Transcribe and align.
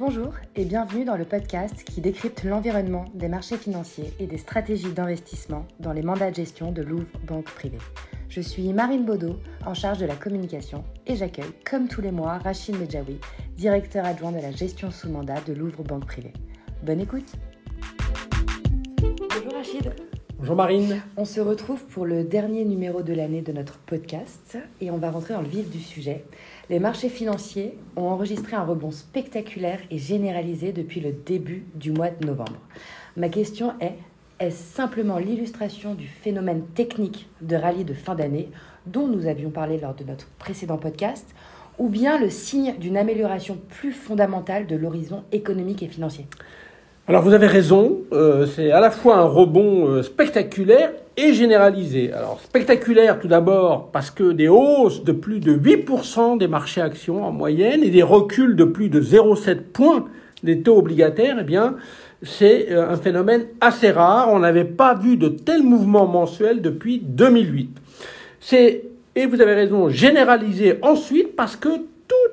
Bonjour 0.00 0.32
et 0.56 0.64
bienvenue 0.64 1.04
dans 1.04 1.18
le 1.18 1.26
podcast 1.26 1.84
qui 1.84 2.00
décrypte 2.00 2.42
l'environnement 2.44 3.04
des 3.12 3.28
marchés 3.28 3.58
financiers 3.58 4.14
et 4.18 4.26
des 4.26 4.38
stratégies 4.38 4.94
d'investissement 4.94 5.66
dans 5.78 5.92
les 5.92 6.00
mandats 6.00 6.30
de 6.30 6.36
gestion 6.36 6.72
de 6.72 6.80
Louvre 6.80 7.18
Banque 7.26 7.44
Privée. 7.44 7.76
Je 8.30 8.40
suis 8.40 8.72
Marine 8.72 9.04
Baudot, 9.04 9.38
en 9.66 9.74
charge 9.74 9.98
de 9.98 10.06
la 10.06 10.16
communication, 10.16 10.84
et 11.06 11.16
j'accueille, 11.16 11.52
comme 11.70 11.86
tous 11.86 12.00
les 12.00 12.12
mois, 12.12 12.38
Rachid 12.38 12.80
Medjaoui, 12.80 13.20
directeur 13.58 14.06
adjoint 14.06 14.32
de 14.32 14.40
la 14.40 14.52
gestion 14.52 14.90
sous 14.90 15.10
mandat 15.10 15.42
de 15.42 15.52
Louvre 15.52 15.82
Banque 15.82 16.06
Privée. 16.06 16.32
Bonne 16.82 17.00
écoute 17.00 17.34
Bonjour 19.02 19.52
Rachid 19.52 19.92
Bonjour 20.40 20.56
Marine. 20.56 21.02
On 21.18 21.26
se 21.26 21.38
retrouve 21.38 21.84
pour 21.84 22.06
le 22.06 22.24
dernier 22.24 22.64
numéro 22.64 23.02
de 23.02 23.12
l'année 23.12 23.42
de 23.42 23.52
notre 23.52 23.76
podcast 23.76 24.56
et 24.80 24.90
on 24.90 24.96
va 24.96 25.10
rentrer 25.10 25.34
dans 25.34 25.42
le 25.42 25.48
vif 25.48 25.68
du 25.68 25.80
sujet. 25.80 26.24
Les 26.70 26.78
marchés 26.78 27.10
financiers 27.10 27.76
ont 27.94 28.06
enregistré 28.06 28.56
un 28.56 28.64
rebond 28.64 28.90
spectaculaire 28.90 29.80
et 29.90 29.98
généralisé 29.98 30.72
depuis 30.72 31.00
le 31.00 31.12
début 31.12 31.66
du 31.74 31.92
mois 31.92 32.08
de 32.08 32.26
novembre. 32.26 32.56
Ma 33.18 33.28
question 33.28 33.74
est, 33.80 33.98
est-ce 34.38 34.62
simplement 34.74 35.18
l'illustration 35.18 35.94
du 35.94 36.06
phénomène 36.06 36.64
technique 36.68 37.28
de 37.42 37.56
rallye 37.56 37.84
de 37.84 37.92
fin 37.92 38.14
d'année 38.14 38.48
dont 38.86 39.08
nous 39.08 39.26
avions 39.26 39.50
parlé 39.50 39.76
lors 39.76 39.94
de 39.94 40.04
notre 40.04 40.26
précédent 40.38 40.78
podcast 40.78 41.34
ou 41.78 41.90
bien 41.90 42.18
le 42.18 42.30
signe 42.30 42.76
d'une 42.78 42.96
amélioration 42.96 43.58
plus 43.68 43.92
fondamentale 43.92 44.66
de 44.66 44.76
l'horizon 44.76 45.22
économique 45.32 45.82
et 45.82 45.88
financier? 45.88 46.26
Alors 47.10 47.24
vous 47.24 47.32
avez 47.32 47.48
raison, 47.48 48.02
euh, 48.12 48.46
c'est 48.46 48.70
à 48.70 48.78
la 48.78 48.92
fois 48.92 49.16
un 49.16 49.24
rebond 49.24 49.88
euh, 49.88 50.04
spectaculaire 50.04 50.92
et 51.16 51.34
généralisé. 51.34 52.12
Alors 52.12 52.38
spectaculaire 52.40 53.18
tout 53.18 53.26
d'abord 53.26 53.90
parce 53.90 54.12
que 54.12 54.30
des 54.30 54.46
hausses 54.46 55.02
de 55.02 55.10
plus 55.10 55.40
de 55.40 55.52
8% 55.52 56.38
des 56.38 56.46
marchés 56.46 56.80
actions 56.80 57.24
en 57.24 57.32
moyenne 57.32 57.82
et 57.82 57.90
des 57.90 58.04
reculs 58.04 58.54
de 58.54 58.62
plus 58.62 58.90
de 58.90 59.02
0,7 59.02 59.56
points 59.72 60.04
des 60.44 60.62
taux 60.62 60.78
obligataires, 60.78 61.38
eh 61.40 61.42
bien 61.42 61.74
c'est 62.22 62.70
euh, 62.70 62.88
un 62.88 62.96
phénomène 62.96 63.46
assez 63.60 63.90
rare. 63.90 64.28
On 64.32 64.38
n'avait 64.38 64.64
pas 64.64 64.94
vu 64.94 65.16
de 65.16 65.30
tels 65.30 65.64
mouvements 65.64 66.06
mensuels 66.06 66.62
depuis 66.62 67.00
2008. 67.00 67.76
C'est, 68.38 68.84
et 69.16 69.26
vous 69.26 69.40
avez 69.40 69.54
raison, 69.54 69.88
généralisé 69.88 70.78
ensuite 70.82 71.34
parce 71.34 71.56
que 71.56 71.70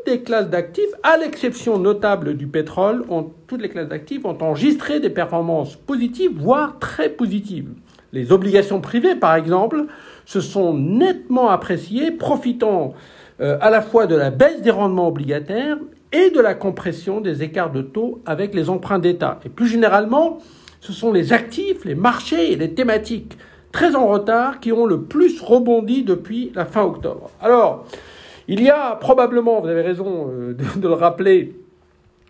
les 0.07 0.21
classes 0.21 0.49
d'actifs, 0.49 0.89
à 1.03 1.17
l'exception 1.17 1.77
notable 1.77 2.35
du 2.35 2.47
pétrole, 2.47 3.03
ont, 3.09 3.31
toutes 3.47 3.61
les 3.61 3.69
classes 3.69 3.89
d'actifs 3.89 4.25
ont 4.25 4.37
enregistré 4.41 4.99
des 4.99 5.09
performances 5.09 5.75
positives, 5.75 6.31
voire 6.35 6.79
très 6.79 7.09
positives. 7.09 7.69
Les 8.13 8.31
obligations 8.31 8.81
privées, 8.81 9.15
par 9.15 9.35
exemple, 9.35 9.85
se 10.25 10.41
sont 10.41 10.73
nettement 10.73 11.49
appréciées, 11.49 12.11
profitant 12.11 12.93
euh, 13.41 13.57
à 13.61 13.69
la 13.69 13.81
fois 13.81 14.07
de 14.07 14.15
la 14.15 14.31
baisse 14.31 14.61
des 14.61 14.71
rendements 14.71 15.09
obligataires 15.09 15.77
et 16.11 16.31
de 16.31 16.39
la 16.39 16.55
compression 16.55 17.21
des 17.21 17.43
écarts 17.43 17.71
de 17.71 17.81
taux 17.81 18.21
avec 18.25 18.55
les 18.55 18.69
emprunts 18.69 18.99
d'État. 18.99 19.39
Et 19.45 19.49
plus 19.49 19.67
généralement, 19.67 20.39
ce 20.79 20.93
sont 20.93 21.11
les 21.11 21.33
actifs, 21.33 21.83
les 21.85 21.95
marchés 21.95 22.53
et 22.53 22.55
les 22.55 22.73
thématiques 22.73 23.37
très 23.71 23.95
en 23.95 24.07
retard 24.07 24.59
qui 24.59 24.71
ont 24.71 24.85
le 24.85 25.01
plus 25.01 25.41
rebondi 25.41 26.03
depuis 26.03 26.51
la 26.55 26.65
fin 26.65 26.83
octobre. 26.83 27.29
Alors, 27.41 27.85
il 28.47 28.61
y 28.61 28.69
a 28.69 28.95
probablement, 28.95 29.59
vous 29.61 29.67
avez 29.67 29.81
raison 29.81 30.29
euh, 30.31 30.53
de, 30.53 30.87
le 30.87 30.93
rappeler, 30.93 31.55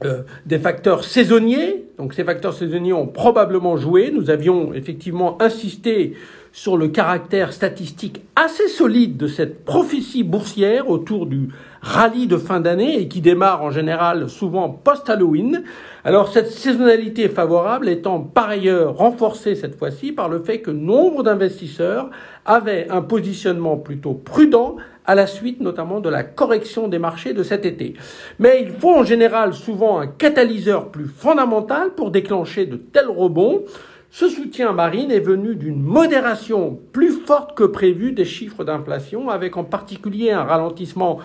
euh, 0.03 0.23
des 0.45 0.59
facteurs 0.59 1.03
saisonniers. 1.03 1.85
Donc 1.97 2.13
ces 2.13 2.23
facteurs 2.23 2.53
saisonniers 2.53 2.93
ont 2.93 3.07
probablement 3.07 3.77
joué. 3.77 4.11
Nous 4.11 4.29
avions 4.29 4.73
effectivement 4.73 5.41
insisté 5.41 6.13
sur 6.51 6.77
le 6.77 6.87
caractère 6.87 7.53
statistique 7.53 8.21
assez 8.35 8.67
solide 8.67 9.17
de 9.17 9.27
cette 9.27 9.63
prophétie 9.63 10.23
boursière 10.23 10.89
autour 10.89 11.27
du 11.27 11.49
rallye 11.81 12.27
de 12.27 12.37
fin 12.37 12.59
d'année 12.59 12.99
et 12.99 13.07
qui 13.07 13.21
démarre 13.21 13.63
en 13.63 13.71
général 13.71 14.29
souvent 14.29 14.69
post-Halloween. 14.69 15.63
Alors 16.03 16.31
cette 16.31 16.49
saisonnalité 16.49 17.29
favorable 17.29 17.89
étant 17.89 18.19
par 18.19 18.49
ailleurs 18.49 18.97
renforcée 18.97 19.55
cette 19.55 19.77
fois-ci 19.77 20.11
par 20.11 20.29
le 20.29 20.39
fait 20.39 20.61
que 20.61 20.71
nombre 20.71 21.23
d'investisseurs 21.23 22.09
avaient 22.45 22.87
un 22.89 23.01
positionnement 23.01 23.77
plutôt 23.77 24.13
prudent 24.13 24.77
à 25.05 25.15
la 25.15 25.25
suite 25.25 25.61
notamment 25.61 25.99
de 25.99 26.09
la 26.09 26.23
correction 26.23 26.87
des 26.87 26.99
marchés 26.99 27.33
de 27.33 27.43
cet 27.43 27.65
été. 27.65 27.95
Mais 28.39 28.61
il 28.61 28.71
faut 28.71 28.93
en 28.93 29.03
général 29.03 29.53
souvent 29.53 29.99
un 29.99 30.07
catalyseur 30.07 30.89
plus 30.89 31.07
fondamental 31.07 31.91
pour 31.95 32.11
déclencher 32.11 32.65
de 32.65 32.75
tels 32.75 33.07
rebonds. 33.07 33.63
Ce 34.09 34.29
soutien 34.29 34.71
marine 34.71 35.11
est 35.11 35.19
venu 35.19 35.55
d'une 35.55 35.81
modération 35.81 36.79
plus 36.91 37.11
forte 37.11 37.55
que 37.55 37.63
prévue 37.63 38.13
des 38.13 38.25
chiffres 38.25 38.63
d'inflation, 38.63 39.29
avec 39.29 39.57
en 39.57 39.63
particulier 39.63 40.31
un 40.31 40.43
ralentissement 40.43 41.19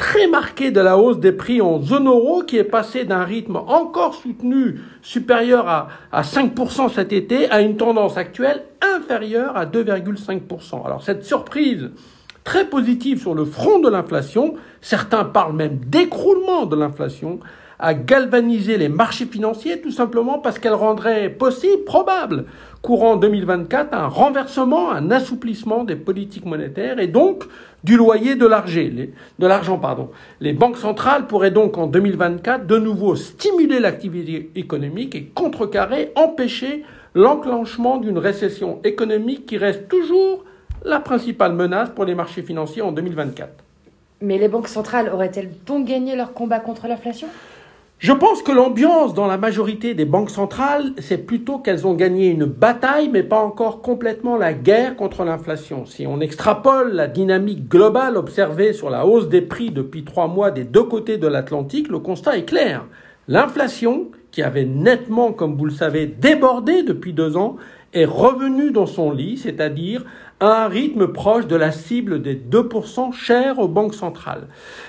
très 0.00 0.26
marqué 0.28 0.70
de 0.70 0.80
la 0.80 0.96
hausse 0.96 1.18
des 1.18 1.30
prix 1.30 1.60
en 1.60 1.82
zone 1.82 2.08
euro 2.08 2.42
qui 2.42 2.56
est 2.56 2.64
passé 2.64 3.04
d'un 3.04 3.22
rythme 3.22 3.56
encore 3.56 4.14
soutenu 4.14 4.80
supérieur 5.02 5.68
à, 5.68 5.88
à 6.10 6.22
5% 6.22 6.88
cet 6.88 7.12
été 7.12 7.50
à 7.50 7.60
une 7.60 7.76
tendance 7.76 8.16
actuelle 8.16 8.62
inférieure 8.96 9.58
à 9.58 9.66
2,5%. 9.66 10.86
Alors 10.86 11.02
cette 11.02 11.26
surprise 11.26 11.90
très 12.44 12.64
positive 12.64 13.20
sur 13.20 13.34
le 13.34 13.44
front 13.44 13.78
de 13.78 13.90
l'inflation, 13.90 14.54
certains 14.80 15.24
parlent 15.24 15.54
même 15.54 15.76
d'écroulement 15.76 16.64
de 16.64 16.76
l'inflation, 16.76 17.38
à 17.80 17.94
galvaniser 17.94 18.76
les 18.76 18.88
marchés 18.88 19.24
financiers 19.24 19.80
tout 19.80 19.90
simplement 19.90 20.38
parce 20.38 20.58
qu'elle 20.58 20.74
rendrait 20.74 21.30
possible, 21.30 21.84
probable, 21.84 22.44
courant 22.82 23.16
2024, 23.16 23.94
un 23.94 24.06
renversement, 24.06 24.90
un 24.90 25.10
assouplissement 25.10 25.84
des 25.84 25.96
politiques 25.96 26.44
monétaires 26.44 26.98
et 26.98 27.06
donc 27.06 27.44
du 27.82 27.96
loyer 27.96 28.34
de 28.34 28.46
l'argent. 28.46 29.80
Les 30.40 30.52
banques 30.52 30.76
centrales 30.76 31.26
pourraient 31.26 31.50
donc 31.50 31.78
en 31.78 31.86
2024 31.86 32.66
de 32.66 32.78
nouveau 32.78 33.16
stimuler 33.16 33.80
l'activité 33.80 34.50
économique 34.54 35.14
et 35.14 35.24
contrecarrer, 35.24 36.12
empêcher 36.14 36.84
l'enclenchement 37.14 37.96
d'une 37.96 38.18
récession 38.18 38.80
économique 38.84 39.46
qui 39.46 39.56
reste 39.56 39.88
toujours 39.88 40.44
la 40.84 41.00
principale 41.00 41.54
menace 41.54 41.90
pour 41.90 42.04
les 42.04 42.14
marchés 42.14 42.42
financiers 42.42 42.82
en 42.82 42.92
2024. 42.92 43.50
Mais 44.22 44.38
les 44.38 44.48
banques 44.48 44.68
centrales 44.68 45.10
auraient-elles 45.12 45.50
donc 45.66 45.86
gagné 45.86 46.14
leur 46.14 46.34
combat 46.34 46.60
contre 46.60 46.86
l'inflation? 46.86 47.28
Je 48.00 48.12
pense 48.14 48.42
que 48.42 48.50
l'ambiance 48.50 49.12
dans 49.12 49.26
la 49.26 49.36
majorité 49.36 49.92
des 49.92 50.06
banques 50.06 50.30
centrales, 50.30 50.94
c'est 51.00 51.18
plutôt 51.18 51.58
qu'elles 51.58 51.86
ont 51.86 51.92
gagné 51.92 52.28
une 52.28 52.46
bataille, 52.46 53.10
mais 53.10 53.22
pas 53.22 53.40
encore 53.40 53.82
complètement 53.82 54.38
la 54.38 54.54
guerre 54.54 54.96
contre 54.96 55.22
l'inflation. 55.22 55.84
Si 55.84 56.06
on 56.06 56.18
extrapole 56.22 56.94
la 56.94 57.08
dynamique 57.08 57.68
globale 57.68 58.16
observée 58.16 58.72
sur 58.72 58.88
la 58.88 59.04
hausse 59.04 59.28
des 59.28 59.42
prix 59.42 59.70
depuis 59.70 60.02
trois 60.04 60.28
mois 60.28 60.50
des 60.50 60.64
deux 60.64 60.84
côtés 60.84 61.18
de 61.18 61.26
l'Atlantique, 61.26 61.88
le 61.88 61.98
constat 61.98 62.38
est 62.38 62.46
clair. 62.46 62.86
L'inflation, 63.28 64.06
qui 64.30 64.40
avait 64.40 64.64
nettement, 64.64 65.32
comme 65.32 65.58
vous 65.58 65.66
le 65.66 65.70
savez, 65.70 66.06
débordé 66.06 66.82
depuis 66.82 67.12
deux 67.12 67.36
ans, 67.36 67.56
est 67.92 68.04
revenue 68.04 68.70
dans 68.70 68.86
son 68.86 69.10
lit, 69.10 69.36
c'est-à-dire 69.36 70.04
à 70.38 70.64
un 70.64 70.68
rythme 70.68 71.08
proche 71.08 71.46
de 71.46 71.56
la 71.56 71.70
cible 71.70 72.22
des 72.22 72.34
2% 72.34 73.12
chers 73.12 73.58
aux 73.58 73.68
banques 73.68 73.94
centrales. 73.94 74.48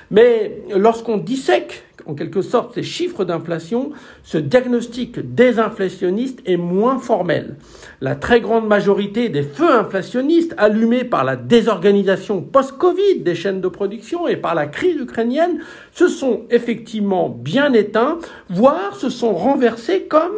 Mais 0.09 0.61
lorsqu'on 0.75 1.17
dissèque 1.17 1.83
en 2.05 2.15
quelque 2.15 2.41
sorte 2.41 2.73
ces 2.73 2.83
chiffres 2.83 3.25
d'inflation, 3.25 3.91
ce 4.23 4.37
diagnostic 4.37 5.35
désinflationniste 5.35 6.39
est 6.45 6.57
moins 6.57 6.99
formel. 6.99 7.57
La 7.99 8.15
très 8.15 8.41
grande 8.41 8.67
majorité 8.67 9.29
des 9.29 9.43
feux 9.43 9.71
inflationnistes 9.71 10.55
allumés 10.57 11.03
par 11.03 11.23
la 11.23 11.35
désorganisation 11.35 12.41
post-Covid 12.41 13.19
des 13.19 13.35
chaînes 13.35 13.61
de 13.61 13.67
production 13.67 14.27
et 14.27 14.37
par 14.37 14.55
la 14.55 14.67
crise 14.67 14.99
ukrainienne 14.99 15.59
se 15.93 16.07
sont 16.07 16.41
effectivement 16.49 17.29
bien 17.29 17.73
éteints, 17.73 18.17
voire 18.49 18.95
se 18.95 19.09
sont 19.09 19.33
renversés 19.33 20.03
comme 20.03 20.31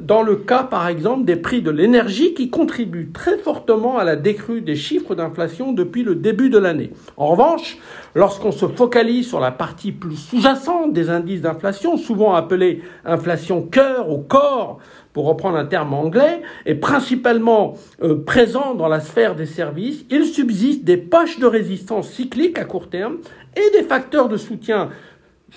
dans 0.00 0.22
le 0.22 0.36
cas 0.36 0.62
par 0.62 0.88
exemple 0.88 1.24
des 1.24 1.36
prix 1.36 1.62
de 1.62 1.70
l'énergie 1.70 2.34
qui 2.34 2.50
contribuent 2.50 3.10
très 3.12 3.38
fortement 3.38 3.98
à 3.98 4.04
la 4.04 4.16
décrue 4.16 4.60
des 4.60 4.76
chiffres 4.76 5.14
d'inflation 5.14 5.72
depuis 5.72 6.02
le 6.02 6.14
début 6.14 6.50
de 6.50 6.58
l'année. 6.58 6.92
En 7.16 7.28
revanche, 7.28 7.78
lorsqu'on 8.14 8.52
se 8.52 8.66
focalise 8.66 9.26
sur 9.26 9.40
la 9.40 9.50
partie 9.50 9.92
plus 9.92 10.16
sous-jacente 10.16 10.92
des 10.92 11.08
indices 11.08 11.40
d'inflation, 11.40 11.96
souvent 11.96 12.34
appelée 12.34 12.82
inflation 13.04 13.62
cœur 13.62 14.10
ou 14.10 14.18
corps, 14.18 14.78
pour 15.14 15.24
reprendre 15.24 15.56
un 15.56 15.64
terme 15.64 15.94
anglais, 15.94 16.42
est 16.66 16.74
principalement 16.74 17.72
euh, 18.02 18.22
présent 18.22 18.74
dans 18.74 18.88
la 18.88 19.00
sphère 19.00 19.34
des 19.34 19.46
services, 19.46 20.04
il 20.10 20.26
subsiste 20.26 20.84
des 20.84 20.98
poches 20.98 21.38
de 21.38 21.46
résistance 21.46 22.10
cycliques 22.10 22.58
à 22.58 22.66
court 22.66 22.90
terme 22.90 23.16
et 23.56 23.78
des 23.78 23.82
facteurs 23.82 24.28
de 24.28 24.36
soutien 24.36 24.90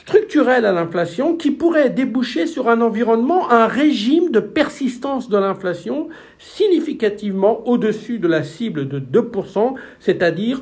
structurelle 0.01 0.66
à 0.66 0.72
l'inflation 0.72 1.36
qui 1.36 1.51
pourrait 1.51 1.90
déboucher 1.90 2.48
sur 2.48 2.69
un 2.69 2.81
environnement, 2.81 3.51
un 3.51 3.68
régime 3.68 4.31
de 4.31 4.40
persistance 4.40 5.30
de 5.30 5.38
l'inflation 5.38 6.10
significativement 6.38 7.68
au-dessus 7.68 8.19
de 8.19 8.28
la 8.28 8.44
cible 8.44 8.88
de 8.88 9.00
2%, 9.00 9.75
c'est-à-dire, 10.00 10.62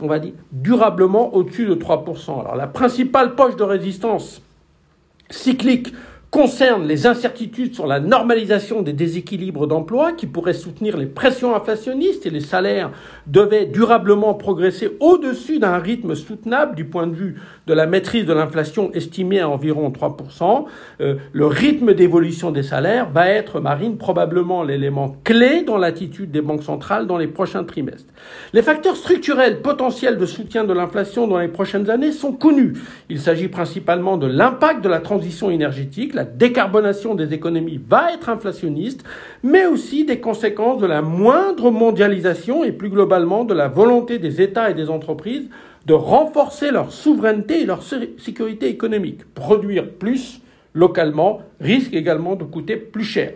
on 0.00 0.06
va 0.06 0.18
dire, 0.18 0.32
durablement 0.52 1.34
au-dessus 1.34 1.66
de 1.66 1.74
3%. 1.74 2.40
Alors 2.40 2.56
la 2.56 2.66
principale 2.66 3.34
poche 3.34 3.56
de 3.56 3.64
résistance 3.64 4.40
cyclique 5.30 5.92
concerne 6.36 6.86
les 6.86 7.06
incertitudes 7.06 7.74
sur 7.74 7.86
la 7.86 7.98
normalisation 7.98 8.82
des 8.82 8.92
déséquilibres 8.92 9.66
d'emploi 9.66 10.12
qui 10.12 10.26
pourraient 10.26 10.52
soutenir 10.52 10.98
les 10.98 11.06
pressions 11.06 11.56
inflationnistes 11.56 12.26
et 12.26 12.30
les 12.30 12.40
salaires 12.42 12.90
devaient 13.26 13.64
durablement 13.64 14.34
progresser 14.34 14.98
au-dessus 15.00 15.58
d'un 15.58 15.78
rythme 15.78 16.14
soutenable 16.14 16.74
du 16.74 16.84
point 16.84 17.06
de 17.06 17.14
vue 17.14 17.36
de 17.66 17.72
la 17.72 17.86
maîtrise 17.86 18.26
de 18.26 18.34
l'inflation 18.34 18.92
estimée 18.92 19.40
à 19.40 19.48
environ 19.48 19.90
3%. 19.90 20.66
Euh, 21.00 21.14
le 21.32 21.46
rythme 21.46 21.94
d'évolution 21.94 22.50
des 22.50 22.62
salaires 22.62 23.08
va 23.08 23.30
être, 23.30 23.58
Marine, 23.58 23.96
probablement 23.96 24.62
l'élément 24.62 25.16
clé 25.24 25.62
dans 25.62 25.78
l'attitude 25.78 26.32
des 26.32 26.42
banques 26.42 26.64
centrales 26.64 27.06
dans 27.06 27.16
les 27.16 27.28
prochains 27.28 27.64
trimestres. 27.64 28.12
Les 28.52 28.60
facteurs 28.60 28.96
structurels 28.96 29.62
potentiels 29.62 30.18
de 30.18 30.26
soutien 30.26 30.64
de 30.64 30.74
l'inflation 30.74 31.26
dans 31.26 31.38
les 31.38 31.48
prochaines 31.48 31.88
années 31.88 32.12
sont 32.12 32.32
connus. 32.32 32.74
Il 33.08 33.20
s'agit 33.20 33.48
principalement 33.48 34.18
de 34.18 34.26
l'impact 34.26 34.84
de 34.84 34.90
la 34.90 35.00
transition 35.00 35.48
énergétique, 35.48 36.14
décarbonation 36.26 37.14
des 37.14 37.32
économies 37.32 37.80
va 37.88 38.12
être 38.12 38.28
inflationniste, 38.28 39.04
mais 39.42 39.66
aussi 39.66 40.04
des 40.04 40.20
conséquences 40.20 40.80
de 40.80 40.86
la 40.86 41.02
moindre 41.02 41.70
mondialisation 41.70 42.64
et 42.64 42.72
plus 42.72 42.90
globalement 42.90 43.44
de 43.44 43.54
la 43.54 43.68
volonté 43.68 44.18
des 44.18 44.42
États 44.42 44.70
et 44.70 44.74
des 44.74 44.90
entreprises 44.90 45.48
de 45.86 45.94
renforcer 45.94 46.70
leur 46.70 46.92
souveraineté 46.92 47.62
et 47.62 47.64
leur 47.64 47.82
sécurité 47.82 48.68
économique. 48.68 49.24
Produire 49.34 49.88
plus 49.88 50.40
localement 50.74 51.40
risque 51.60 51.94
également 51.94 52.36
de 52.36 52.44
coûter 52.44 52.76
plus 52.76 53.04
cher. 53.04 53.32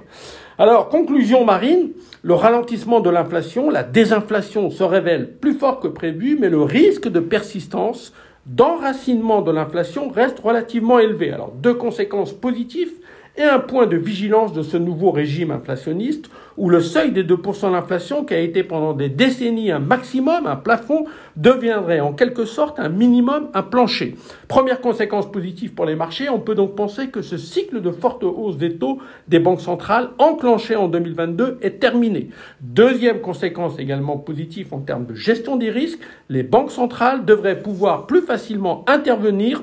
Alors, 0.58 0.90
conclusion 0.90 1.44
marine, 1.44 1.92
le 2.22 2.34
ralentissement 2.34 3.00
de 3.00 3.08
l'inflation, 3.08 3.70
la 3.70 3.82
désinflation 3.82 4.68
se 4.68 4.82
révèle 4.82 5.30
plus 5.40 5.54
fort 5.54 5.80
que 5.80 5.88
prévu, 5.88 6.36
mais 6.38 6.50
le 6.50 6.60
risque 6.60 7.08
de 7.08 7.20
persistance 7.20 8.12
d'enracinement 8.46 9.42
de 9.42 9.50
l'inflation 9.50 10.08
reste 10.08 10.40
relativement 10.40 10.98
élevé. 10.98 11.30
Alors, 11.30 11.52
deux 11.52 11.74
conséquences 11.74 12.32
positives 12.32 12.92
et 13.36 13.42
un 13.42 13.58
point 13.58 13.86
de 13.86 13.96
vigilance 13.96 14.52
de 14.52 14.62
ce 14.62 14.76
nouveau 14.76 15.10
régime 15.10 15.50
inflationniste 15.50 16.30
où 16.56 16.68
le 16.68 16.80
seuil 16.80 17.10
des 17.12 17.24
2% 17.24 17.72
d'inflation, 17.72 18.24
qui 18.24 18.34
a 18.34 18.38
été 18.38 18.62
pendant 18.62 18.92
des 18.92 19.08
décennies 19.08 19.70
un 19.70 19.78
maximum, 19.78 20.46
un 20.46 20.56
plafond, 20.56 21.06
deviendrait 21.36 22.00
en 22.00 22.12
quelque 22.12 22.44
sorte 22.44 22.78
un 22.78 22.90
minimum, 22.90 23.48
un 23.54 23.62
plancher. 23.62 24.16
Première 24.46 24.80
conséquence 24.80 25.30
positive 25.30 25.72
pour 25.72 25.86
les 25.86 25.94
marchés, 25.94 26.28
on 26.28 26.38
peut 26.38 26.54
donc 26.54 26.74
penser 26.74 27.08
que 27.08 27.22
ce 27.22 27.38
cycle 27.38 27.80
de 27.80 27.90
forte 27.90 28.24
hausse 28.24 28.58
des 28.58 28.74
taux 28.74 28.98
des 29.28 29.38
banques 29.38 29.62
centrales 29.62 30.10
enclenché 30.18 30.76
en 30.76 30.88
2022 30.88 31.58
est 31.62 31.80
terminé. 31.80 32.28
Deuxième 32.60 33.20
conséquence 33.20 33.78
également 33.78 34.18
positive 34.18 34.74
en 34.74 34.80
termes 34.80 35.06
de 35.06 35.14
gestion 35.14 35.56
des 35.56 35.70
risques, 35.70 36.00
les 36.28 36.42
banques 36.42 36.72
centrales 36.72 37.24
devraient 37.24 37.62
pouvoir 37.62 38.06
plus 38.06 38.20
facilement 38.20 38.84
intervenir 38.86 39.62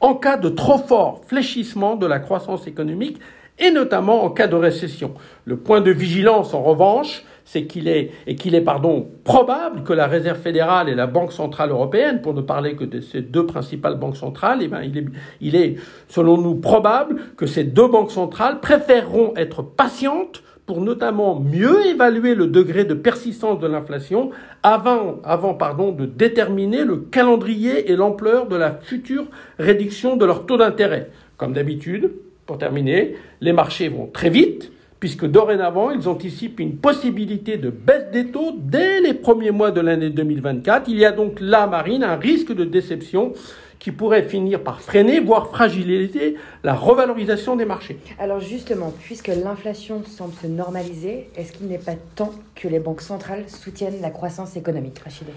en 0.00 0.14
cas 0.14 0.36
de 0.36 0.48
trop 0.48 0.78
fort 0.78 1.22
fléchissement 1.26 1.96
de 1.96 2.06
la 2.06 2.18
croissance 2.18 2.66
économique 2.66 3.18
et 3.58 3.70
notamment 3.70 4.24
en 4.24 4.30
cas 4.30 4.46
de 4.46 4.56
récession. 4.56 5.14
Le 5.44 5.56
point 5.56 5.80
de 5.80 5.90
vigilance, 5.90 6.54
en 6.54 6.62
revanche, 6.62 7.24
c'est 7.44 7.64
qu'il 7.64 7.88
est, 7.88 8.10
et 8.26 8.36
qu'il 8.36 8.54
est, 8.54 8.60
pardon, 8.60 9.08
probable 9.24 9.82
que 9.82 9.92
la 9.92 10.06
Réserve 10.06 10.38
fédérale 10.38 10.88
et 10.88 10.94
la 10.94 11.06
Banque 11.06 11.32
centrale 11.32 11.70
européenne, 11.70 12.20
pour 12.20 12.34
ne 12.34 12.42
parler 12.42 12.76
que 12.76 12.84
de 12.84 13.00
ces 13.00 13.22
deux 13.22 13.46
principales 13.46 13.98
banques 13.98 14.18
centrales, 14.18 14.58
eh 14.60 14.68
bien, 14.68 14.82
il 14.82 14.98
est, 14.98 15.06
il 15.40 15.56
est, 15.56 15.76
selon 16.08 16.36
nous, 16.36 16.56
probable 16.56 17.16
que 17.36 17.46
ces 17.46 17.64
deux 17.64 17.88
banques 17.88 18.10
centrales 18.10 18.60
préféreront 18.60 19.32
être 19.36 19.62
patientes 19.62 20.42
pour 20.68 20.82
notamment 20.82 21.40
mieux 21.40 21.86
évaluer 21.86 22.34
le 22.34 22.46
degré 22.46 22.84
de 22.84 22.92
persistance 22.92 23.58
de 23.58 23.66
l'inflation 23.66 24.32
avant, 24.62 25.18
avant 25.24 25.54
pardon, 25.54 25.92
de 25.92 26.04
déterminer 26.04 26.84
le 26.84 26.98
calendrier 26.98 27.90
et 27.90 27.96
l'ampleur 27.96 28.48
de 28.48 28.56
la 28.56 28.72
future 28.72 29.24
réduction 29.58 30.16
de 30.16 30.26
leur 30.26 30.44
taux 30.44 30.58
d'intérêt. 30.58 31.08
Comme 31.38 31.54
d'habitude, 31.54 32.10
pour 32.44 32.58
terminer, 32.58 33.16
les 33.40 33.54
marchés 33.54 33.88
vont 33.88 34.10
très 34.12 34.28
vite, 34.28 34.70
puisque 35.00 35.26
dorénavant, 35.26 35.90
ils 35.90 36.08
anticipent 36.08 36.60
une 36.60 36.76
possibilité 36.76 37.56
de 37.56 37.70
baisse 37.70 38.10
des 38.12 38.30
taux 38.30 38.54
dès 38.58 39.00
les 39.00 39.14
premiers 39.14 39.50
mois 39.50 39.70
de 39.70 39.80
l'année 39.80 40.10
2024. 40.10 40.88
Il 40.88 40.98
y 40.98 41.04
a 41.04 41.12
donc 41.12 41.38
là, 41.40 41.66
Marine, 41.66 42.02
un 42.02 42.16
risque 42.16 42.52
de 42.52 42.64
déception 42.64 43.32
qui 43.78 43.92
pourrait 43.92 44.24
finir 44.24 44.62
par 44.62 44.80
freiner, 44.80 45.20
voire 45.20 45.48
fragiliser 45.48 46.36
la 46.64 46.74
revalorisation 46.74 47.54
des 47.54 47.64
marchés. 47.64 47.98
Alors 48.18 48.40
justement, 48.40 48.92
puisque 49.02 49.28
l'inflation 49.28 50.02
semble 50.04 50.34
se 50.34 50.48
normaliser, 50.48 51.30
est-ce 51.36 51.52
qu'il 51.52 51.68
n'est 51.68 51.78
pas 51.78 51.94
temps 52.16 52.32
que 52.56 52.66
les 52.66 52.80
banques 52.80 53.02
centrales 53.02 53.44
soutiennent 53.48 54.00
la 54.02 54.10
croissance 54.10 54.56
économique, 54.56 54.98
Rachid 54.98 55.28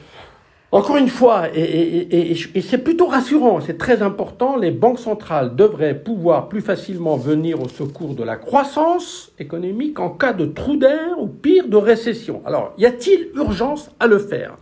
encore 0.73 0.95
une 0.95 1.09
fois, 1.09 1.47
et, 1.53 2.33
c'est 2.61 2.77
plutôt 2.77 3.07
rassurant, 3.07 3.59
c'est 3.59 3.77
très 3.77 4.01
important, 4.01 4.55
les 4.55 4.71
banques 4.71 4.99
centrales 4.99 5.53
devraient 5.57 5.95
pouvoir 5.95 6.47
plus 6.47 6.61
facilement 6.61 7.17
venir 7.17 7.61
au 7.61 7.67
secours 7.67 8.15
de 8.15 8.23
la 8.23 8.37
croissance 8.37 9.33
économique 9.37 9.99
en 9.99 10.09
cas 10.09 10.31
de 10.31 10.45
trou 10.45 10.77
d'air 10.77 11.19
ou 11.19 11.27
pire 11.27 11.67
de 11.67 11.75
récession. 11.75 12.41
Alors, 12.45 12.73
y 12.77 12.85
a-t-il 12.85 13.37
urgence 13.37 13.91
à 13.99 14.07
le 14.07 14.17
faire? 14.17 14.57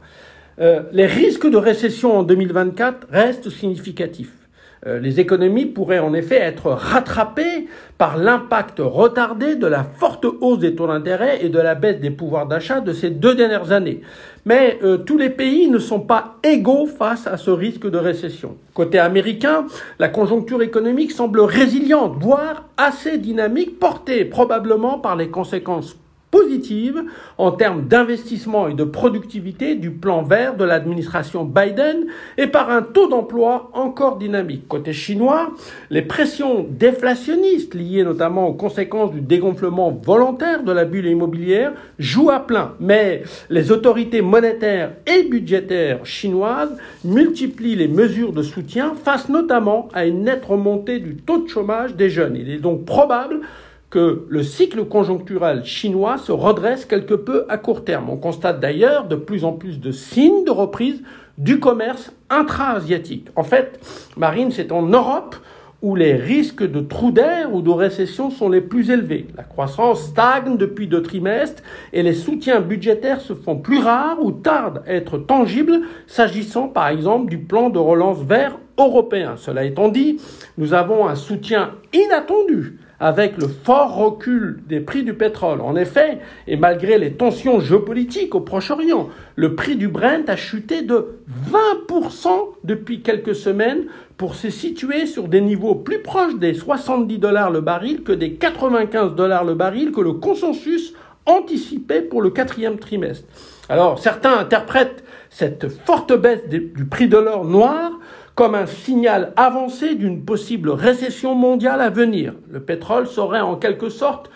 Euh, 0.60 0.82
les 0.92 1.06
risques 1.06 1.48
de 1.48 1.58
récession 1.58 2.18
en 2.18 2.24
2024 2.24 3.08
restent 3.12 3.52
significatifs. 3.52 4.39
Euh, 4.88 5.00
les 5.00 5.20
économies 5.20 5.66
pourraient 5.66 6.00
en 6.00 6.14
effet 6.14 6.38
être 6.38 6.72
rattrapées 6.72 7.68
par 7.98 8.18
l'impact 8.18 8.80
retardé 8.80 9.56
de 9.56 9.68
la 9.68 9.84
forte 9.84 10.26
hausse 10.26 10.60
des 10.60 10.74
taux 10.74 10.88
d'intérêt 10.88 11.44
et 11.44 11.50
de 11.50 11.60
la 11.60 11.76
baisse 11.76 12.00
des 12.00 12.12
pouvoirs 12.12 12.48
d'achat 12.48 12.80
de 12.80 12.94
ces 12.94 13.10
deux 13.10 13.36
dernières 13.36 13.74
années. 13.74 14.02
Mais 14.46 14.80
euh, 14.84 14.98
tous 14.98 15.18
les 15.18 15.30
pays 15.30 15.68
ne 15.70 15.80
sont 15.80 16.00
pas 16.00 16.38
égaux 16.44 16.86
face 16.86 17.28
à 17.28 17.36
ce 17.36 17.52
risque 17.52 17.90
de 17.90 17.98
récession. 17.98 18.56
Côté 18.74 19.00
américain, 19.00 19.66
la 20.00 20.08
conjoncture 20.08 20.62
économique 20.62 21.12
semble 21.12 21.42
résiliente, 21.42 22.16
voire 22.18 22.66
assez 22.78 23.18
dynamique, 23.18 23.80
portée 23.80 24.24
probablement 24.24 25.00
par 25.00 25.18
les 25.18 25.30
conséquences 25.30 25.98
positive 26.32 27.04
en 27.38 27.52
termes 27.52 27.88
d'investissement 27.88 28.68
et 28.68 28.74
de 28.74 28.84
productivité 28.84 29.76
du 29.76 29.92
plan 29.92 30.22
vert 30.22 30.56
de 30.56 30.64
l'administration 30.64 31.44
Biden 31.44 32.06
et 32.38 32.48
par 32.48 32.70
un 32.70 32.82
taux 32.82 33.08
d'emploi 33.08 33.72
encore 33.74 34.18
dynamique. 34.18 34.68
Côté 34.68 34.94
chinois, 34.94 35.52
les 35.90 36.02
pressions 36.02 36.66
déflationnistes 36.70 37.74
liées 37.74 38.04
notamment 38.04 38.48
aux 38.48 38.54
conséquences 38.54 39.12
du 39.12 39.22
dégonflement 39.22 39.92
volontaire 39.92 40.64
de 40.64 40.72
la 40.72 40.86
bulle 40.86 41.08
immobilière 41.08 41.74
jouent 41.98 42.32
à 42.32 42.40
plein. 42.40 42.74
Mais 42.80 43.24
les 43.50 43.72
autorités 43.72 44.22
monétaires 44.22 44.94
et 45.08 45.24
budgétaires 45.24 46.06
chinoises 46.06 46.76
multiplient 47.04 47.76
les 47.76 47.88
mesures 47.88 48.34
de 48.34 48.44
soutien 48.44 48.94
face 49.04 49.30
notamment 49.30 49.90
à 49.94 50.06
une 50.06 50.24
nette 50.24 50.46
remontée 50.46 51.00
du 51.00 51.16
taux 51.16 51.40
de 51.40 51.48
chômage 51.48 51.96
des 51.96 52.10
jeunes. 52.10 52.36
Il 52.36 52.50
est 52.50 52.58
donc 52.58 52.86
probable 52.86 53.42
que 53.90 54.26
le 54.30 54.44
cycle 54.44 54.86
conjoncturel 54.86 55.66
chinois 55.66 56.18
se 56.18 56.32
redresse 56.32 56.86
quelque 56.86 57.16
peu 57.16 57.46
à 57.50 57.58
court 57.58 57.84
terme. 57.84 58.10
On 58.10 58.18
constate 58.18 58.60
d'ailleurs 58.60 59.08
de 59.08 59.16
plus 59.16 59.44
en 59.44 59.54
plus 59.54 59.80
de 59.80 59.92
signes 59.92 60.46
de 60.46 60.52
reprise 60.52 61.02
du 61.38 61.60
commerce 61.60 62.12
intra-asiatique. 62.30 63.30
En 63.36 63.44
fait, 63.44 63.80
Marine, 64.18 64.52
c'est 64.52 64.72
en 64.72 64.84
Europe 64.84 65.36
où 65.82 65.96
les 65.96 66.14
risques 66.14 66.70
de 66.70 66.82
trous 66.82 67.12
d'air 67.12 67.54
ou 67.54 67.62
de 67.62 67.70
récession 67.70 68.30
sont 68.30 68.50
les 68.50 68.60
plus 68.60 68.92
élevés. 68.92 69.28
La 69.38 69.44
croissance 69.44 70.04
stagne 70.04 70.58
depuis 70.58 70.88
deux 70.88 71.02
trimestres 71.02 71.64
et 71.94 72.04
les 72.04 72.14
soutiens 72.14 72.60
budgétaires 72.60 73.22
se 73.22 73.34
font 73.34 73.56
plus 73.56 73.80
rares 73.80 74.22
ou 74.22 74.32
tardent 74.32 74.84
à 74.86 74.94
être 74.94 75.18
tangibles, 75.18 75.82
s'agissant 76.06 76.68
par 76.68 76.90
exemple 76.90 77.30
du 77.30 77.38
plan 77.38 77.70
de 77.70 77.80
relance 77.80 78.20
vert 78.20 78.60
européen. 78.78 79.36
Cela 79.38 79.64
étant 79.64 79.88
dit, 79.88 80.20
nous 80.58 80.74
avons 80.74 81.08
un 81.08 81.16
soutien 81.16 81.72
inattendu 81.94 82.78
avec 83.00 83.38
le 83.38 83.48
fort 83.48 83.96
recul 83.96 84.62
des 84.68 84.80
prix 84.82 85.04
du 85.04 85.14
pétrole. 85.14 85.62
En 85.62 85.76
effet, 85.76 86.20
et 86.48 86.58
malgré 86.58 86.98
les 86.98 87.14
tensions 87.14 87.60
géopolitiques 87.60 88.36
au 88.36 88.42
Proche-Orient, 88.42 89.10
le 89.36 89.56
prix 89.56 89.76
du 89.76 89.88
Brent 89.88 90.28
a 90.28 90.36
chuté 90.36 90.82
de 90.82 91.20
20% 91.52 92.28
depuis 92.64 93.02
quelques 93.02 93.36
semaines 93.36 93.86
pour 94.18 94.36
se 94.36 94.50
situer 94.50 95.06
sur 95.06 95.30
des 95.30 95.42
niveaux 95.42 95.76
plus 95.76 96.00
proches 96.02 96.36
des 96.36 96.54
70 96.54 97.18
dollars 97.20 97.52
le 97.52 97.62
baril 97.62 98.04
que 98.04 98.12
des 98.12 98.34
95 98.34 99.16
dollars 99.16 99.46
le 99.46 99.56
baril 99.56 99.92
que 99.92 100.02
le 100.02 100.14
consensus 100.14 100.94
anticipait 101.26 102.02
pour 102.02 102.22
le 102.22 102.30
quatrième 102.30 102.80
trimestre. 102.80 103.26
Alors 103.70 104.00
certains 104.00 104.38
interprètent 104.38 105.04
cette 105.30 105.70
forte 105.70 106.12
baisse 106.14 106.48
du 106.50 106.86
prix 106.86 107.08
de 107.08 107.18
l'or 107.18 107.46
noir 107.46 107.92
comme 108.40 108.56
un 108.56 108.68
signal 108.68 109.34
avancé 109.36 109.96
d'une 109.96 110.24
possible 110.24 110.70
récession 110.70 111.36
mondiale 111.36 111.82
à 111.82 111.90
venir. 111.90 112.36
Le 112.50 112.62
pétrole 112.62 113.06
serait 113.06 113.42
en 113.42 113.58
quelque 113.58 113.90
sorte 113.90 114.32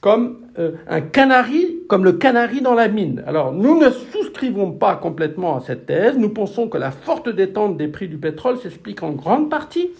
comme 0.00 0.36
euh, 0.60 0.70
un 0.86 1.00
canari, 1.00 1.78
comme 1.88 2.04
le 2.04 2.12
canari 2.12 2.60
dans 2.60 2.74
la 2.74 2.86
mine. 2.86 3.24
Alors, 3.26 3.52
nous 3.52 3.76
ne 3.76 3.90
souscrivons 3.90 4.70
pas 4.70 4.94
complètement 4.94 5.56
à 5.56 5.60
cette 5.62 5.86
thèse. 5.86 6.16
Nous 6.16 6.28
pensons 6.28 6.68
que 6.68 6.78
la 6.78 6.92
forte 6.92 7.28
détente 7.28 7.76
des 7.76 7.88
prix 7.88 8.06
du 8.06 8.18
pétrole 8.18 8.58
s'explique 8.58 9.02
en 9.02 9.10
grande 9.10 9.50
partie 9.50 9.90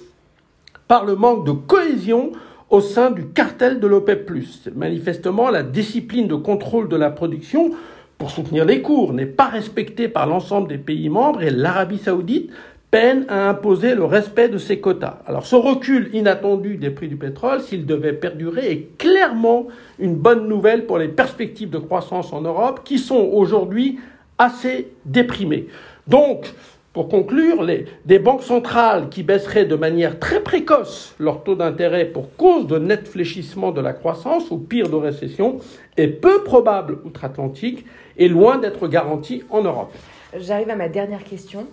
par 0.86 1.04
le 1.04 1.16
manque 1.16 1.44
de 1.44 1.50
cohésion 1.50 2.30
au 2.70 2.80
sein 2.80 3.10
du 3.10 3.26
cartel 3.26 3.80
de 3.80 3.88
l'OPEP+. 3.88 4.30
Manifestement, 4.76 5.50
la 5.50 5.64
discipline 5.64 6.28
de 6.28 6.36
contrôle 6.36 6.88
de 6.88 6.94
la 6.94 7.10
production 7.10 7.72
pour 8.16 8.30
soutenir 8.30 8.64
les 8.64 8.80
cours 8.80 9.12
n'est 9.12 9.26
pas 9.26 9.48
respectée 9.48 10.06
par 10.06 10.28
l'ensemble 10.28 10.68
des 10.68 10.78
pays 10.78 11.08
membres 11.08 11.42
et 11.42 11.50
l'Arabie 11.50 11.98
saoudite 11.98 12.52
peine 12.94 13.24
à 13.26 13.48
imposer 13.48 13.96
le 13.96 14.04
respect 14.04 14.48
de 14.48 14.56
ces 14.56 14.78
quotas. 14.78 15.18
Alors 15.26 15.46
ce 15.46 15.56
recul 15.56 16.10
inattendu 16.12 16.76
des 16.76 16.90
prix 16.90 17.08
du 17.08 17.16
pétrole, 17.16 17.60
s'il 17.60 17.86
devait 17.86 18.12
perdurer, 18.12 18.70
est 18.70 18.98
clairement 18.98 19.66
une 19.98 20.14
bonne 20.14 20.46
nouvelle 20.46 20.86
pour 20.86 20.98
les 20.98 21.08
perspectives 21.08 21.70
de 21.70 21.78
croissance 21.78 22.32
en 22.32 22.42
Europe, 22.42 22.82
qui 22.84 23.00
sont 23.00 23.30
aujourd'hui 23.32 23.98
assez 24.38 24.92
déprimées. 25.06 25.66
Donc, 26.06 26.54
pour 26.92 27.08
conclure, 27.08 27.64
les, 27.64 27.86
des 28.04 28.20
banques 28.20 28.44
centrales 28.44 29.08
qui 29.08 29.24
baisseraient 29.24 29.64
de 29.64 29.74
manière 29.74 30.20
très 30.20 30.38
précoce 30.38 31.16
leur 31.18 31.42
taux 31.42 31.56
d'intérêt 31.56 32.04
pour 32.04 32.36
cause 32.36 32.68
de 32.68 32.78
net 32.78 33.08
fléchissement 33.08 33.72
de 33.72 33.80
la 33.80 33.92
croissance 33.92 34.52
ou 34.52 34.58
pire 34.58 34.88
de 34.88 34.94
récession 34.94 35.58
est 35.96 36.06
peu 36.06 36.44
probable 36.44 36.98
outre-Atlantique 37.04 37.86
et 38.16 38.28
loin 38.28 38.58
d'être 38.58 38.86
garantie 38.86 39.42
en 39.50 39.62
Europe. 39.62 39.92
J'arrive 40.38 40.70
à 40.70 40.76
ma 40.76 40.88
dernière 40.88 41.22
question. 41.22 41.66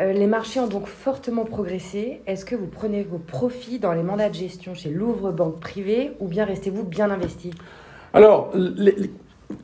Euh, 0.00 0.12
les 0.12 0.26
marchés 0.26 0.58
ont 0.58 0.66
donc 0.66 0.86
fortement 0.86 1.44
progressé. 1.44 2.22
Est-ce 2.26 2.44
que 2.44 2.56
vous 2.56 2.66
prenez 2.66 3.02
vos 3.02 3.18
profits 3.18 3.78
dans 3.78 3.92
les 3.92 4.02
mandats 4.02 4.28
de 4.28 4.34
gestion 4.34 4.74
chez 4.74 4.90
Louvre 4.90 5.30
Banque 5.30 5.60
Privée 5.60 6.12
ou 6.18 6.26
bien 6.26 6.44
restez-vous 6.44 6.82
bien 6.82 7.10
investi? 7.10 7.50
Alors, 8.12 8.52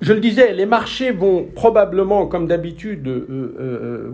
je 0.00 0.12
le 0.12 0.20
disais, 0.20 0.52
les 0.52 0.66
marchés 0.66 1.10
vont 1.10 1.48
probablement, 1.54 2.26
comme 2.26 2.46
d'habitude, 2.46 3.08
euh, 3.08 3.56
euh, 3.58 4.10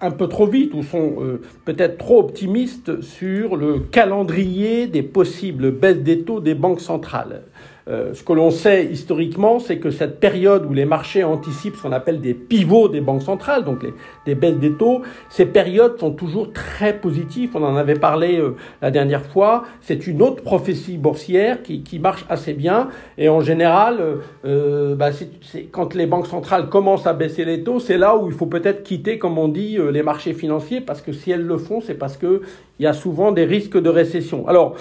un 0.00 0.10
peu 0.10 0.28
trop 0.28 0.46
vite 0.46 0.72
ou 0.72 0.82
sont 0.82 1.16
peut-être 1.64 1.98
trop 1.98 2.20
optimistes 2.20 3.02
sur 3.02 3.56
le 3.56 3.80
calendrier 3.80 4.86
des 4.86 5.02
possibles 5.02 5.72
baisses 5.72 5.98
des 5.98 6.22
taux 6.22 6.40
des 6.40 6.54
banques 6.54 6.80
centrales. 6.80 7.42
Euh, 7.86 8.14
ce 8.14 8.22
que 8.22 8.32
l'on 8.32 8.50
sait 8.50 8.86
historiquement, 8.86 9.58
c'est 9.58 9.78
que 9.78 9.90
cette 9.90 10.18
période 10.18 10.64
où 10.64 10.72
les 10.72 10.86
marchés 10.86 11.22
anticipent 11.22 11.76
ce 11.76 11.82
qu'on 11.82 11.92
appelle 11.92 12.20
des 12.20 12.32
pivots 12.32 12.88
des 12.88 13.02
banques 13.02 13.22
centrales, 13.22 13.64
donc 13.64 13.82
les, 13.82 13.92
des 14.24 14.34
baisses 14.34 14.56
des 14.56 14.72
taux, 14.72 15.02
ces 15.28 15.44
périodes 15.44 15.98
sont 15.98 16.12
toujours 16.12 16.50
très 16.52 16.98
positives. 16.98 17.50
On 17.54 17.62
en 17.62 17.76
avait 17.76 17.98
parlé 17.98 18.38
euh, 18.38 18.56
la 18.80 18.90
dernière 18.90 19.26
fois. 19.26 19.64
C'est 19.82 20.06
une 20.06 20.22
autre 20.22 20.42
prophétie 20.42 20.96
boursière 20.96 21.62
qui, 21.62 21.82
qui, 21.82 21.98
marche 21.98 22.24
assez 22.30 22.54
bien. 22.54 22.88
Et 23.18 23.28
en 23.28 23.40
général, 23.40 24.00
euh, 24.44 24.94
bah 24.94 25.10
c'est, 25.12 25.64
quand 25.64 25.94
les 25.94 26.06
banques 26.06 26.26
centrales 26.26 26.68
commencent 26.70 27.06
à 27.06 27.12
baisser 27.12 27.44
les 27.44 27.62
taux, 27.62 27.80
c'est 27.80 27.98
là 27.98 28.16
où 28.16 28.28
il 28.28 28.34
faut 28.34 28.46
peut-être 28.46 28.82
quitter, 28.82 29.18
comme 29.18 29.38
on 29.38 29.48
dit, 29.48 29.78
les 29.92 30.02
marchés 30.02 30.32
financiers, 30.32 30.80
parce 30.80 31.02
que 31.02 31.12
si 31.12 31.30
elles 31.30 31.46
le 31.46 31.58
font, 31.58 31.80
c'est 31.80 31.94
parce 31.94 32.16
qu'il 32.16 32.40
y 32.80 32.86
a 32.86 32.92
souvent 32.92 33.32
des 33.32 33.44
risques 33.44 33.80
de 33.80 33.88
récession. 33.88 34.46
Alors, 34.48 34.76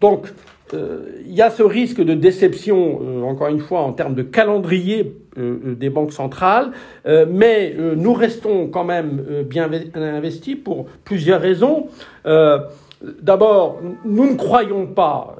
donc, 0.00 0.26
euh, 0.26 0.30
il 0.72 1.34
y 1.34 1.42
a 1.42 1.50
ce 1.50 1.62
risque 1.62 2.02
de 2.02 2.14
déception, 2.14 3.00
euh, 3.02 3.22
encore 3.22 3.48
une 3.48 3.60
fois, 3.60 3.80
en 3.80 3.92
termes 3.92 4.14
de 4.14 4.22
calendrier 4.22 5.16
euh, 5.38 5.74
des 5.74 5.90
banques 5.90 6.12
centrales, 6.12 6.72
mais 7.06 7.74
nous 7.96 8.12
restons 8.12 8.68
quand 8.68 8.84
même 8.84 9.22
bien 9.44 9.70
investis 9.94 10.56
pour 10.56 10.86
plusieurs 11.04 11.40
raisons. 11.40 11.86
D'abord, 13.22 13.80
nous 14.04 14.32
ne 14.32 14.36
croyons 14.36 14.86
pas, 14.86 15.36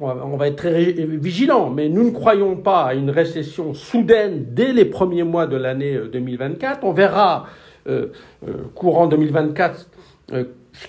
on 0.00 0.36
va 0.36 0.48
être 0.48 0.56
très 0.56 0.82
vigilants, 0.92 1.70
mais 1.70 1.88
nous 1.88 2.04
ne 2.04 2.10
croyons 2.10 2.56
pas 2.56 2.84
à 2.84 2.94
une 2.94 3.10
récession 3.10 3.72
soudaine 3.72 4.44
dès 4.50 4.72
les 4.72 4.84
premiers 4.84 5.22
mois 5.22 5.46
de 5.46 5.56
l'année 5.56 5.98
2024. 6.12 6.80
On 6.84 6.92
verra 6.92 7.46
courant 8.74 9.06
2024 9.06 9.88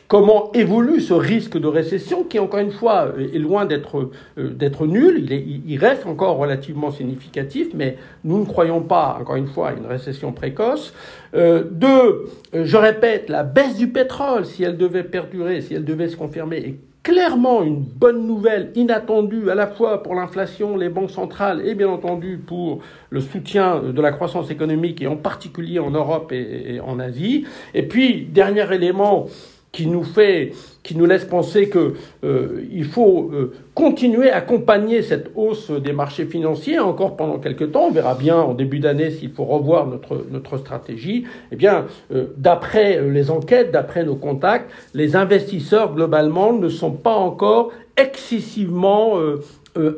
comment 0.08 0.52
évolue 0.54 1.00
ce 1.00 1.14
risque 1.14 1.58
de 1.58 1.68
récession 1.68 2.24
qui, 2.24 2.40
encore 2.40 2.60
une 2.60 2.72
fois, 2.72 3.14
est 3.18 3.40
loin 3.40 3.66
d'être 3.66 4.10
euh, 4.38 4.86
nul. 4.86 5.28
Il, 5.32 5.62
il, 5.68 5.78
reste 5.78 6.06
encore 6.06 6.38
relativement 6.38 6.92
significatif, 6.92 7.68
mais 7.74 7.98
nous 8.24 8.40
ne 8.40 8.46
croyons 8.46 8.82
pas, 8.82 9.18
encore 9.20 9.36
une 9.36 9.48
fois, 9.48 9.70
à 9.70 9.74
une 9.74 9.86
récession 9.86 10.32
précoce. 10.32 10.94
Euh, 11.36 11.64
deux, 11.70 12.26
euh, 12.54 12.66
je 12.66 12.78
répète, 12.78 13.30
la 13.30 13.44
baisse 13.44 13.78
du 13.78 13.88
pétrole, 13.88 14.46
si 14.46 14.64
elle 14.64 14.78
devait 14.78 15.04
perdurer, 15.04 15.62
si 15.62 15.74
elle 15.74 15.86
devait 15.86 16.10
se 16.10 16.18
confirmer, 16.18 16.58
est 16.58 16.76
clairement 17.04 17.62
une 17.62 17.82
bonne 17.82 18.26
nouvelle 18.26 18.72
inattendue 18.74 19.52
à 19.52 19.56
la 19.56 19.68
fois 19.68 20.02
pour 20.02 20.16
l'inflation, 20.16 20.76
les 20.76 20.90
banques 20.90 21.12
centrales 21.12 21.62
et 21.64 21.76
bien 21.76 21.88
entendu 21.88 22.40
pour 22.44 22.80
le 23.12 23.22
soutien 23.22 23.80
de 23.80 24.02
la 24.02 24.12
croissance 24.12 24.50
économique 24.50 25.04
et 25.04 25.08
en 25.08 25.16
particulier 25.16 25.78
en 25.78 25.92
Europe 25.92 26.32
et, 26.32 26.76
et 26.76 26.80
en 26.80 27.00
Asie. 27.00 27.46
Et 27.76 27.84
puis, 27.84 28.26
dernier 28.26 28.74
élément, 28.74 29.28
qui 29.76 29.88
nous 29.88 30.06
fait, 30.06 30.54
qui 30.84 30.96
nous 30.96 31.06
laisse 31.06 31.26
penser 31.26 31.68
que 31.68 31.96
euh, 32.24 32.64
il 32.72 32.86
faut 32.86 33.30
euh, 33.34 33.52
continuer 33.74 34.32
à 34.32 34.38
accompagner 34.38 35.02
cette 35.02 35.32
hausse 35.36 35.70
des 35.70 35.92
marchés 35.92 36.26
financiers 36.26 36.80
encore 36.80 37.18
pendant 37.18 37.40
quelques 37.40 37.74
temps. 37.74 37.88
On 37.88 37.92
verra 37.92 38.16
bien 38.16 38.38
en 38.38 38.54
début 38.54 38.80
d'année 38.80 39.12
s'il 39.12 39.32
faut 39.32 39.44
revoir 39.44 39.86
notre 39.88 40.26
notre 40.32 40.58
stratégie. 40.58 41.26
Eh 41.52 41.58
bien, 41.58 41.88
euh, 42.14 42.28
d'après 42.38 43.02
les 43.02 43.30
enquêtes, 43.30 43.72
d'après 43.72 44.06
nos 44.06 44.16
contacts, 44.16 44.72
les 44.94 45.18
investisseurs 45.18 45.94
globalement 45.94 46.54
ne 46.54 46.70
sont 46.70 46.92
pas 46.94 47.16
encore 47.16 47.74
excessivement 47.98 49.18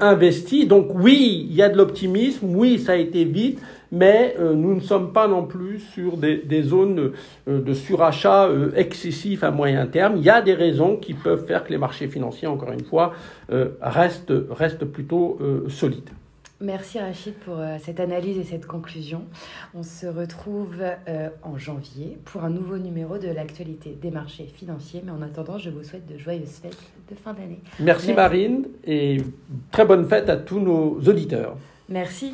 investis. 0.02 0.68
Donc 0.68 0.90
oui, 0.94 1.48
il 1.50 1.56
y 1.56 1.62
a 1.62 1.70
de 1.70 1.78
l'optimisme. 1.78 2.56
Oui, 2.56 2.80
ça 2.80 2.94
a 2.94 2.96
été 2.96 3.24
vite 3.26 3.60
mais 3.92 4.36
euh, 4.40 4.54
nous 4.54 4.76
ne 4.76 4.80
sommes 4.80 5.14
pas 5.14 5.28
non 5.28 5.44
plus 5.44 5.80
sur 5.80 6.18
des, 6.18 6.38
des 6.38 6.64
zones 6.64 7.12
euh, 7.48 7.62
de 7.62 7.74
surachat 7.74 8.46
euh, 8.46 8.72
excessif 8.76 9.44
à 9.44 9.52
moyen 9.52 9.86
terme. 9.88 10.18
Il 10.18 10.24
y 10.24 10.30
a 10.30 10.42
des 10.42 10.54
raisons 10.54 10.98
qui 10.98 11.14
peuvent 11.14 11.46
faire 11.46 11.64
que 11.64 11.72
les 11.72 11.78
marchés 11.78 12.08
financiers, 12.08 12.48
encore 12.48 12.72
une 12.72 12.84
fois, 12.84 13.14
restent, 13.82 14.34
restent 14.50 14.86
plutôt 14.86 15.40
solides. 15.70 16.10
Merci 16.60 16.98
Rachid 17.00 17.34
pour 17.36 17.58
cette 17.80 18.00
analyse 18.00 18.40
et 18.40 18.44
cette 18.44 18.66
conclusion. 18.66 19.26
On 19.76 19.84
se 19.84 20.08
retrouve 20.08 20.84
en 21.44 21.58
janvier 21.58 22.18
pour 22.26 22.44
un 22.44 22.50
nouveau 22.50 22.78
numéro 22.78 23.20
de 23.20 23.28
l'actualité 23.28 23.96
des 24.02 24.10
marchés 24.10 24.46
financiers. 24.46 25.04
Mais 25.06 25.12
en 25.12 25.22
attendant, 25.22 25.60
je 25.60 25.70
vous 25.70 25.84
souhaite 25.84 26.12
de 26.12 26.18
joyeuses 26.18 26.60
fêtes 26.62 26.78
de 27.12 27.16
fin 27.16 27.34
d'année. 27.34 27.60
Merci 27.80 28.14
Marine 28.14 28.68
et 28.86 29.22
très 29.72 29.86
bonne 29.86 30.08
fête 30.08 30.30
à 30.30 30.38
tous 30.38 30.60
nos 30.60 31.00
auditeurs. 31.02 31.58
Merci. 31.90 32.34